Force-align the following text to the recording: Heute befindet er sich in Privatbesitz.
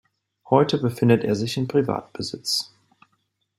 Heute 0.49 0.79
befindet 0.79 1.23
er 1.23 1.35
sich 1.35 1.57
in 1.57 1.67
Privatbesitz. 1.67 2.73